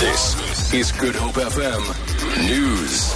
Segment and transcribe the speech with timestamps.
[0.00, 3.12] This is Good Hope FM News.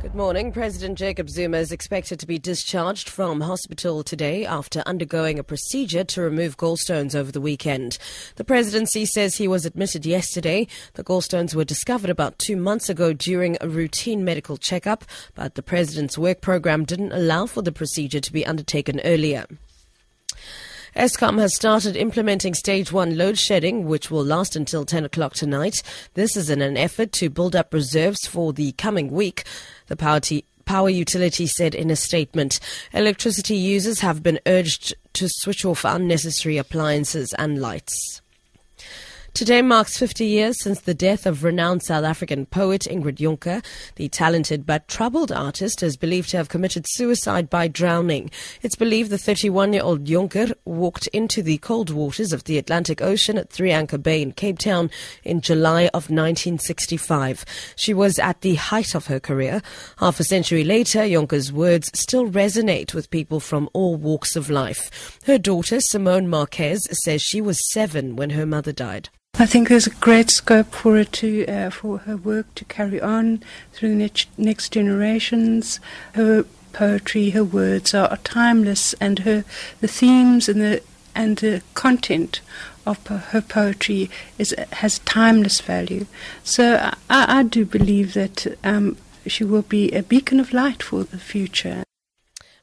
[0.00, 0.52] Good morning.
[0.52, 6.04] President Jacob Zuma is expected to be discharged from hospital today after undergoing a procedure
[6.04, 7.98] to remove gallstones over the weekend.
[8.36, 10.68] The presidency says he was admitted yesterday.
[10.94, 15.04] The gallstones were discovered about two months ago during a routine medical checkup,
[15.34, 19.44] but the president's work program didn't allow for the procedure to be undertaken earlier.
[20.96, 25.82] Eskom has started implementing stage one load shedding, which will last until 10 o'clock tonight.
[26.14, 29.44] This is in an effort to build up reserves for the coming week.
[29.86, 32.58] The power, t- power utility said in a statement
[32.92, 38.20] electricity users have been urged to switch off unnecessary appliances and lights.
[39.32, 43.64] Today marks 50 years since the death of renowned South African poet Ingrid Jonker.
[43.94, 48.30] The talented but troubled artist is believed to have committed suicide by drowning.
[48.60, 53.00] It's believed the 31 year old Jonker walked into the cold waters of the Atlantic
[53.00, 54.90] Ocean at Three Anchor Bay in Cape Town
[55.24, 57.46] in July of 1965.
[57.76, 59.62] She was at the height of her career.
[59.98, 65.18] Half a century later, Jonker's words still resonate with people from all walks of life.
[65.24, 69.08] Her daughter, Simone Marquez, says she was seven when her mother died.
[69.40, 73.00] I think there's a great scope for her to, uh, for her work to carry
[73.00, 73.42] on
[73.72, 75.80] through next, next generations.
[76.12, 79.44] Her poetry, her words are, are timeless, and her
[79.80, 80.82] the themes and the
[81.14, 82.42] and the content
[82.84, 86.04] of her poetry is has timeless value.
[86.44, 86.76] So
[87.08, 91.18] I, I do believe that um, she will be a beacon of light for the
[91.18, 91.82] future.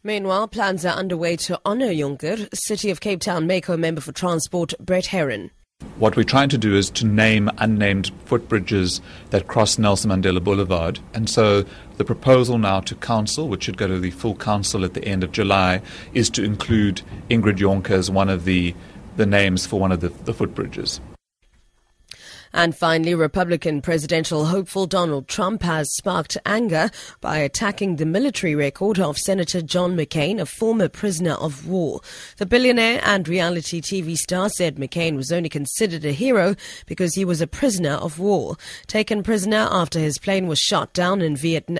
[0.03, 2.47] Meanwhile, plans are underway to honour Jonker.
[2.55, 5.49] City of Cape Town Mayco member for Transport, Brett Herron.
[5.97, 10.99] What we're trying to do is to name unnamed footbridges that cross Nelson Mandela Boulevard.
[11.15, 11.65] And so
[11.97, 15.23] the proposal now to council, which should go to the full council at the end
[15.23, 15.81] of July,
[16.13, 18.75] is to include Ingrid Jonker as one of the,
[19.15, 20.99] the names for one of the, the footbridges.
[22.53, 26.89] And finally, Republican presidential hopeful Donald Trump has sparked anger
[27.21, 32.01] by attacking the military record of Senator John McCain, a former prisoner of war.
[32.37, 36.55] The billionaire and reality TV star said McCain was only considered a hero
[36.85, 38.55] because he was a prisoner of war.
[38.87, 41.37] Taken prisoner after his plane was shot down in,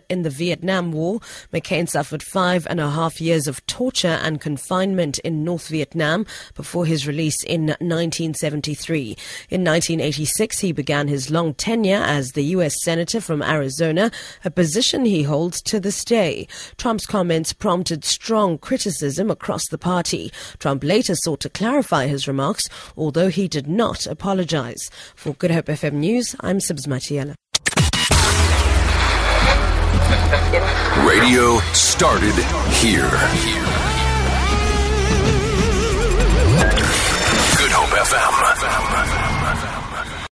[0.10, 1.20] in the Vietnam War,
[1.54, 6.26] McCain suffered five and a half years of torture and confinement in North Vietnam
[6.56, 9.18] before his release in 1973.
[9.50, 12.76] In 1986, he began his long tenure as the U.S.
[12.84, 14.12] Senator from Arizona,
[14.46, 16.48] a position he holds to this day.
[16.78, 20.32] Trump's comments prompted strong criticism across the party.
[20.60, 24.90] Trump later sought to clarify his remarks, although he did not apologize.
[25.16, 27.36] For Good Hope FM News, I'm Sibs Matiela.
[31.06, 32.36] Radio started
[32.74, 33.10] here.
[37.58, 38.57] Good Hope FM